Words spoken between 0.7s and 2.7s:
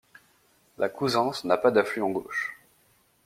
La Couzances n'a pas d'affluent gauche.